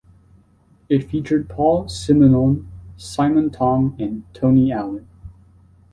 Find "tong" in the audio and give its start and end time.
3.51-3.95